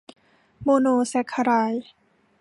[0.63, 1.91] โมโนแซ็กคาไรด์